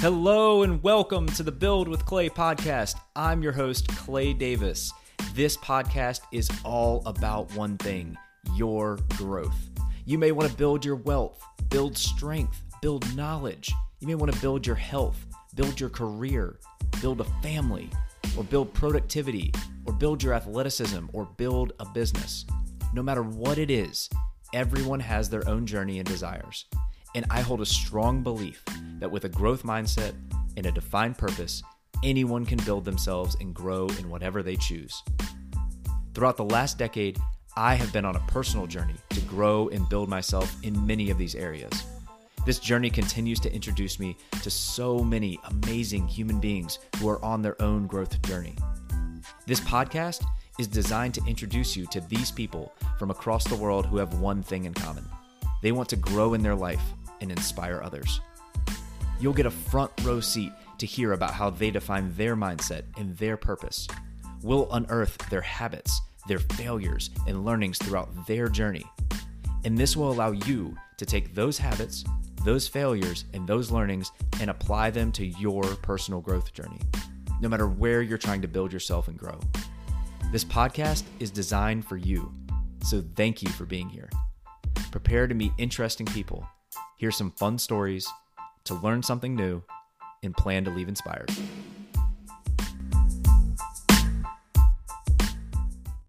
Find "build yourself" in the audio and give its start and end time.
78.48-79.08